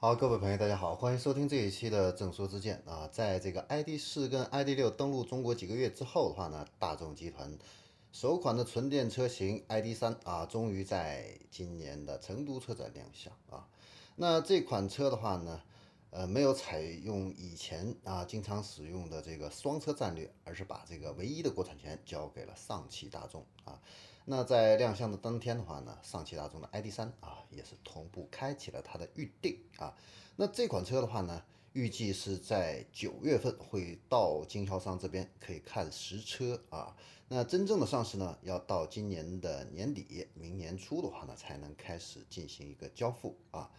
[0.00, 3.08] 好，各位朋友，大家好，欢迎收听这一期的正说之见啊。
[3.10, 7.58] 在这个 ID 四跟 ID 六登陆中国几个月之后的话呢，大众集团
[8.12, 13.66] 首款的纯电车型 ID 三啊，终于在今年的成都车展亮相啊。
[14.14, 15.60] 那这款车的话呢，
[16.10, 23.80] 呃，没有采用以前啊经常使用的这个双车战略，而是把这个唯一的国产权交给了上汽大众啊。
[24.24, 29.94] 那在亮相的当天的话呢，上汽大众的 ID 三啊也是同步开启了它的预定啊。
[30.36, 36.96] 那这款车的话呢，预计是在九月份会到经销商这边可以看实车啊。
[37.28, 43.70] 那真正的上市呢，要到今年的年底、明年初的话呢，才能开始进行一个交付啊。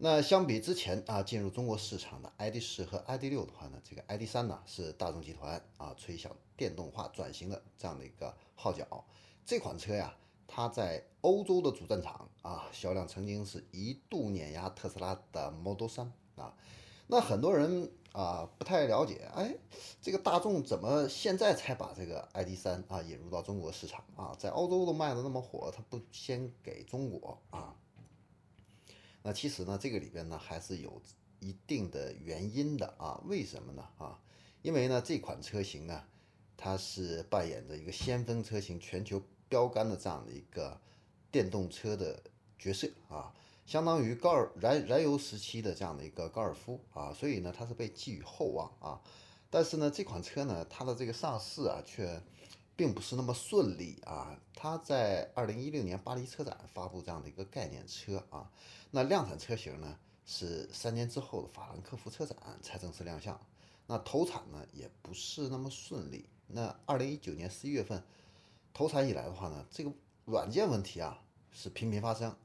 [0.00, 9.04] 那相比之前啊进入中国市场的 ID 四和 ID 六的话呢，这个 ID 三呢是大众集团啊吹响电动化转型的这样的一个号角。
[9.44, 10.14] 这款车呀，
[10.46, 16.54] 它在欧洲的主战场啊，销量曾经是一度碾压特斯拉的 Model 3啊。
[17.08, 19.52] 那很多人啊不太了解，哎，
[20.00, 24.36] 这个大众怎么现在才把这个 ID.3 啊引入到中国市场啊？
[24.38, 27.74] 在欧洲都卖的那么火，它不先给中国啊？
[29.28, 31.02] 那其实呢，这个里边呢还是有
[31.38, 33.20] 一定的原因的啊。
[33.26, 33.86] 为什么呢？
[33.98, 34.18] 啊，
[34.62, 36.02] 因为呢这款车型呢，
[36.56, 39.22] 它是扮演着一个先锋车型全球。
[39.50, 40.78] 标杆的这样的一个
[41.30, 42.22] 电动车的
[42.58, 43.32] 角色啊，
[43.66, 49.00] 相当于高尔燃燃油时期的这样的一个高尔夫啊，所以呢，它是被寄予厚望啊。
[49.50, 52.22] 但是呢，这款车呢，它的这个上市啊，却
[52.78, 54.40] 并不是那么顺利啊。
[54.54, 58.48] 它在二零一六年巴黎车展发布这样的一个概念车啊，
[58.92, 63.38] 那量产车型呢，是三年之后的法兰克福车展才正式亮相。
[63.88, 66.28] 那投产呢，也不是那么顺利。
[66.46, 68.02] 那二零一九年十一月份。
[68.74, 69.90] 投产以来的话呢，这个
[70.24, 71.20] 软件问题啊
[71.50, 72.36] 是频频发生，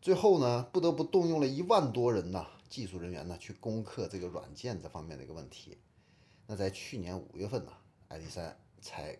[0.00, 5.76] 最后呢不得不动用了一万多人呐技术人员呢去攻克这个软件这方面的一个问题。
[6.46, 7.72] 那在去年五月份呢
[8.06, 9.18] ，i d 三才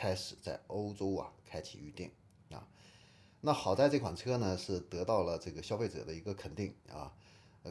[0.00, 2.10] 开始在欧洲啊开启预定
[2.50, 2.66] 啊。
[3.42, 7.12] 那好在这款车呢是得到了这个消费者的一个肯定啊，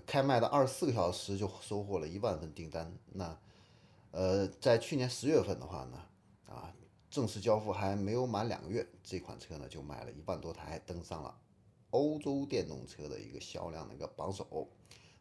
[0.06, 2.94] 开卖的二十四个小时就收获了一万份订单。
[3.14, 3.40] 那
[4.12, 6.06] 呃在去年十月份的话呢
[6.46, 6.72] 啊。
[7.12, 11.36] 正式交付还没有满两个月，这款车呢就卖了一万多台，登上了
[11.90, 14.70] 欧洲电动车的一个销量的一个榜首。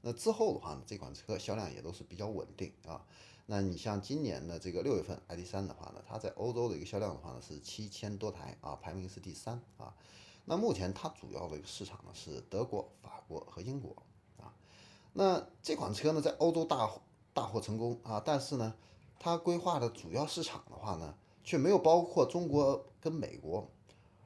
[0.02, 3.06] 那之后的话呢，这款车销量也都是比较稳定啊。
[3.50, 9.94] 那你像今年的这个六月份，ID.3 的话呢，它在欧洲的一个销量的话呢是七千多台啊，排名是第三啊。
[10.44, 13.96] 那目前它主要的一个市场呢是德国、法国和英国
[14.36, 14.52] 啊。
[15.14, 16.90] 那这款车呢在欧洲大
[17.32, 18.74] 大获成功啊，但是呢，
[19.18, 21.14] 它规划的主要市场的话呢。
[21.44, 23.70] 却没有包括中国跟美国，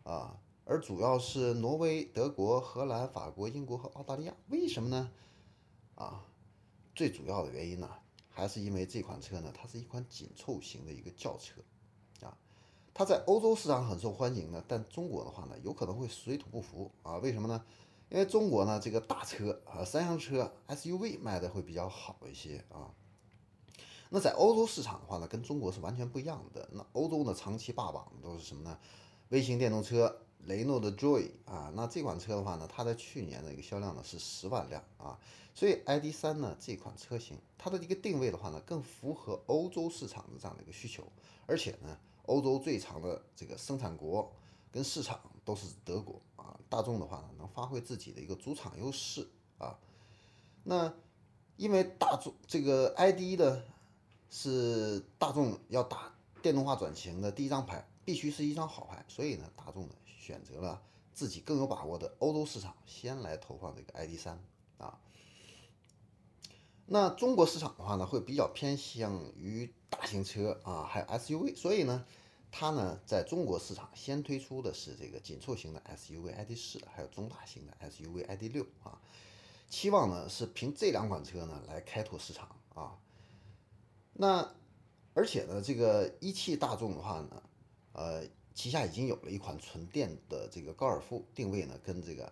[0.02, 4.34] 啊，而主要是挪威、德国、荷兰、法国、英国和澳大利亚。
[4.48, 5.08] 为什么呢？
[5.94, 6.24] 啊，
[6.96, 7.88] 最主要的原因呢，
[8.32, 11.60] 还是因为这款车呢，它是一款紧凑型的一个轿车，
[12.26, 12.36] 啊，
[12.94, 17.18] 它在欧洲市场很受欢迎的，但中国的话呢，有可能会水土不服啊。
[17.18, 17.64] 为什么呢？
[18.08, 22.92] 因为中国呢，这个大车啊，三厢车 SUV 卖的会比较好一些啊。
[24.10, 26.68] 那在欧洲市场的话呢，跟中国是完全不一样的。
[26.72, 28.78] 那欧洲呢，长期霸榜的都是什么呢？
[29.30, 31.72] 微型电动车，雷诺的 Joy 啊。
[31.74, 35.18] 那这款车的话呢，它在去年的一个销量呢是十万辆啊。
[35.54, 41.04] 所以 ID.3 呢这款车型，它的一个定位的话呢，更符合欧洲市场的这样的一个需求。
[41.46, 44.32] 而且呢，欧洲最长的这个生产国
[44.70, 46.58] 跟市场都是德国啊。
[46.68, 49.78] 大众的话呢，能发挥自己的一个主场优势啊。
[50.64, 50.92] 那
[51.56, 53.64] 因为大众这个 ID 的。
[54.34, 56.10] 是大众要打
[56.40, 59.04] 电动化转型的第一张牌，必须是一张好牌。
[59.06, 60.80] 所以呢，大众呢选择了
[61.12, 64.38] 自己更有把握的欧洲市场，先来投放这个 ID.3
[64.78, 64.98] 啊。
[66.86, 71.56] 那中国市场的话呢，会比较偏向于大型车啊，还有 SUV。
[71.56, 72.04] 所以呢，
[72.50, 79.00] 它呢在中国市场先推出的是这个紧凑型的 SUV ID.4，还有中大型的 SUV ID.6 啊。
[79.70, 82.98] 期望呢是凭这两款车呢来开拓市场啊。
[84.12, 84.54] 那，
[85.14, 87.42] 而且呢，这个一汽大众的话呢，
[87.92, 88.22] 呃，
[88.54, 92.30] 旗下已经有了一款纯电的这个高尔夫，定位呢跟这个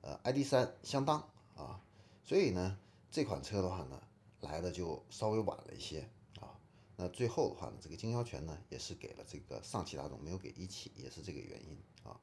[0.00, 1.18] 呃 ID.3 相当
[1.54, 1.78] 啊，
[2.24, 2.78] 所以呢，
[3.10, 4.00] 这款车的话呢，
[4.40, 6.08] 来的就稍微晚了一些
[6.40, 6.58] 啊。
[6.96, 12.20] 那最后的话呢，这个经销权呢也是给了这个上汽大众，没有给一汽，也是这个原因啊。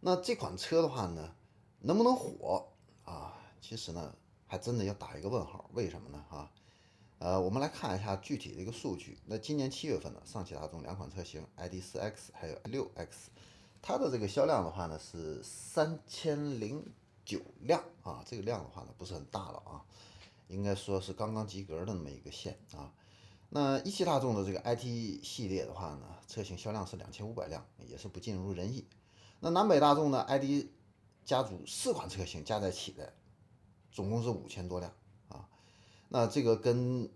[0.00, 1.34] 那这款车的话呢，
[1.80, 2.68] 能不能火
[3.04, 3.40] 啊？
[3.60, 4.16] 其实呢。
[4.48, 6.24] 还真的要打一个问号，为什么呢？
[6.30, 6.48] 哈，
[7.18, 9.18] 呃，我们来看一下具体的一个数据。
[9.24, 13.08] 那今年七月份呢，上汽大众两款车型 ID.4X 还有 6X，
[13.82, 16.80] 它的这个销量的话呢是三千零
[17.26, 19.84] 九辆啊，这个量的话呢不是很大了啊，
[20.48, 22.94] 应该说是刚刚及格的那么一个线啊。
[23.50, 28.86] 那一汽大众的这个 iT 系列的话呢，车型销量是两千五百辆，也是不尽如人意。
[29.40, 30.68] 那南北大众呢，iD
[31.24, 33.12] 家族四款车型加在一起的，
[33.90, 34.92] 总共是五千多辆
[35.28, 35.48] 啊。
[36.08, 37.10] 那这个跟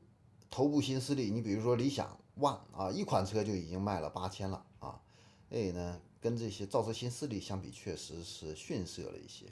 [0.51, 5.01] 头部新势力，你比如说理想 ONE 啊，一款车就已经卖了八千了啊。
[5.49, 9.47] 所以呢，跟这些造车新势力相比，确实是逊色了一些。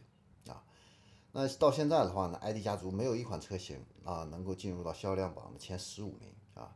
[1.32, 6.74] 那到现在的话呢，iD 家族没有一款车型啊能够进入到销量榜的前十五名啊。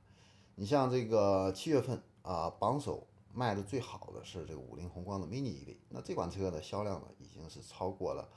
[0.55, 3.07] 你像这个七月份啊，榜首。
[3.35, 8.29] 卖的最好的是这个五菱宏光的 mini EV，那这款车的销量呢，已经是超过了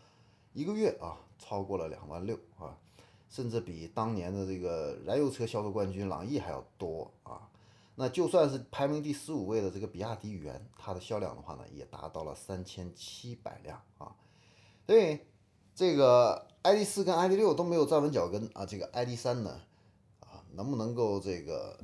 [0.54, 2.80] 一个月啊，超过了两万六啊，
[3.28, 7.50] 甚至比当年的这个燃油车销售冠军朗逸还要多啊。
[7.96, 14.16] 那就算是排名第十五位的这个比亚迪元，它的销量的话呢，也达到了三千七百辆啊。
[14.88, 15.20] 所以
[15.76, 19.62] 这个 ID 四跟 ID 六都没有站稳脚跟啊，这个 ID 三呢，
[20.22, 21.78] 啊，能不能够这个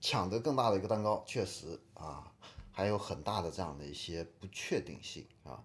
[0.00, 2.32] 抢得更大的一个蛋糕，确实啊。
[2.70, 5.64] 还有很大的这样的一些不确定性啊。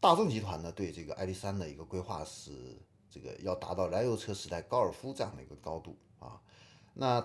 [0.00, 2.76] 大众集团呢对这个 ID.3 的一个规划是
[3.08, 6.42] 这个要达到燃油车时代高尔夫这样的一个高度啊。
[6.92, 7.24] 那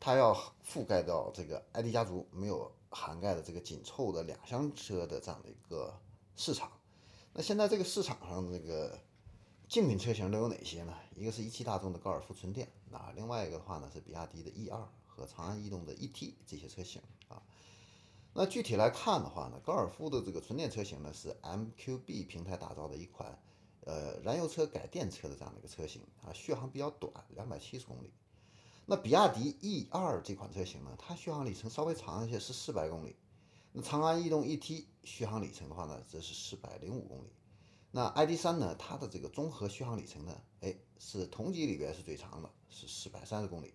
[0.00, 0.34] 它要
[0.66, 5.96] 覆盖到这个 ID 家族没有涵盖的这个紧凑的两厢车的这样的一个
[6.34, 6.68] 市场。
[7.38, 8.98] 那现在这个市场上的这个
[9.68, 10.92] 竞品车型都有哪些呢？
[11.14, 14.76] 一个是一汽大众的高尔夫纯电啊，另外一个的话呢是比亚迪的 E2
[15.06, 17.40] 和长安逸动的 E-T 这些车型啊。
[18.34, 23.40] 那具体来看的话呢，高尔夫的这个纯电车型呢是 MQB 平台打造的一款，
[23.84, 28.12] 呃，燃油车改电车的这样的一个车型啊，续航比较短，两百七十公里。
[28.84, 33.14] 那比亚迪 E2 这款车型呢，它续航里程稍微长一些，是四百公里。
[33.82, 37.32] 长安逸动 E-T 续航里程的话呢，则是四百零五公里。
[37.90, 43.74] 那 ID.3 呢，它的这个综合续航里程呢，哎，是同级里边是最长的，是四百三十公里。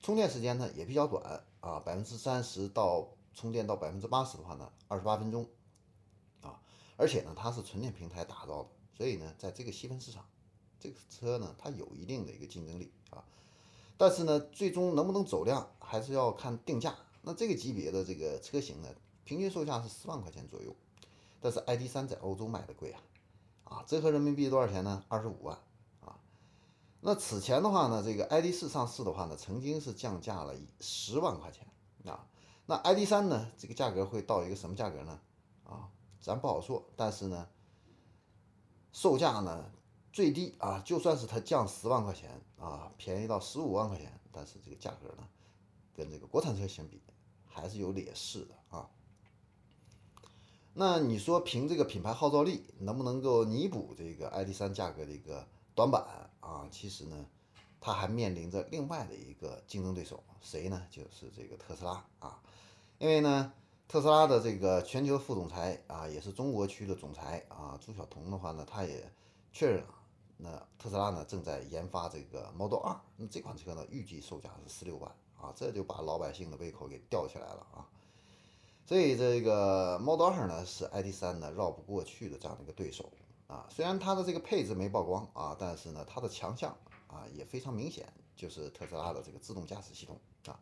[0.00, 3.08] 充电时间呢也比较短啊，百分之三十到。
[3.34, 5.48] 充电到百分之八十的话呢，二十八分钟，
[6.42, 6.60] 啊，
[6.98, 10.22] 而且呢，它是纯电平台打造的，所以呢，在这个细分市场，
[10.78, 13.24] 这个车呢，它有一定的一个竞争力啊。
[13.96, 16.94] 但是呢，最终能不能走量，还是要看定价。
[17.22, 18.94] 那这个级别的这个车型呢，
[19.24, 20.74] 平均售价是四万块钱左右，
[21.40, 23.00] 但是 ID.3 在欧洲卖的贵啊，
[23.64, 25.04] 啊，折合人民币多少钱呢？
[25.08, 25.58] 二十五万
[26.00, 26.18] 啊。
[27.00, 31.66] 那此前的话呢，这个 ID.4 上市的话呢，曾经是降价了十万块钱
[32.04, 32.26] 啊。
[32.66, 33.50] 那 ID 三呢？
[33.58, 35.20] 这个价格会到一个什么价格呢？
[35.64, 35.90] 啊，
[36.20, 36.88] 咱不好说。
[36.96, 37.48] 但是呢，
[38.92, 39.70] 售价呢
[40.12, 45.28] 最低啊，就算是它降十万块钱啊，便宜到十五万块钱，但是这个价格呢，
[45.94, 47.02] 跟这个国产车相比，
[47.44, 48.88] 还是有劣势的啊。
[50.74, 56.02] 那你说凭这个品牌号召力，能不能够弥补这个 ID 三价格的一个短板
[56.40, 56.66] 啊？
[56.70, 57.26] 其实呢，
[57.78, 60.86] 它还面临着另外的一个竞争对手，谁呢？
[60.90, 62.40] 就是这个特斯拉啊。
[62.98, 63.52] 因为呢，
[63.86, 69.12] 特斯拉的这个全球副总裁啊，也是中国区的总裁啊，朱晓彤的话呢，他也
[69.52, 70.00] 确认啊，
[70.38, 77.86] 那特斯拉呢正在研发这个 Model 2，那这款车呢预计售价是十六万啊，这就把老百姓的胃口给吊起来了啊。
[78.84, 83.10] 所以这个 Model 2呢是 ID.3 呢绕不过去的这样的一个对手
[83.46, 83.66] 啊。
[83.70, 90.58] 虽然它的这个配置没曝光啊，但是呢它的强项啊也非常明显，就是特斯拉的这个自动驾驶系统啊。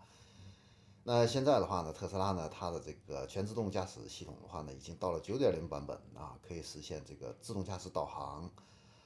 [1.03, 8.51] 那现在的话呢，特斯拉呢，它的这个全自动驾驶系统的话呢，已经到了九点零版本啊，可以实现这个自动驾驶导航、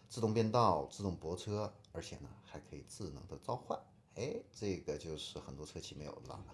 [0.09, 3.79] 自动变道、自动泊车，而且呢，还可以智能的召唤。
[4.17, 6.45] 哎，这个就是很多车企没有的了。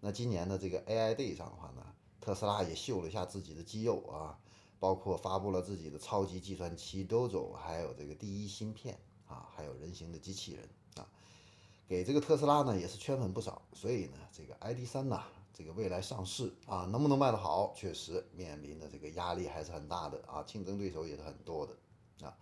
[0.00, 1.84] 那今年的这个 AI Day 上的话呢，
[2.28, 4.38] 特斯拉也秀了一下自己的肌肉啊，
[4.78, 11.08] 包括发布了自己的超级计算器 Dojo，还有这个第一芯片啊，还有人形的机器人啊。
[11.88, 15.22] 给这个特斯拉呢也是圈粉不少，所以呢，这个 ID 三呢，
[15.54, 22.36] 这个未来上市啊，能不能卖得好，确实面临的这个压力还是很大的啊，竞争对手也是很多的啊。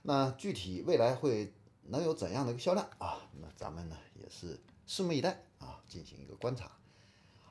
[0.00, 1.52] 那具体未来会
[1.82, 3.20] 能有怎样的一个销量啊？
[3.38, 6.72] 那咱们呢也是拭目以待啊，进行一个观察。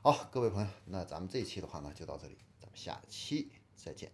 [0.04, 4.10] 好，各位朋友，那咱们这一期的话呢就到这里，咱们下期再见。